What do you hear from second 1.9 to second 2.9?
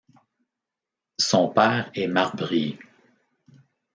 est marbrier.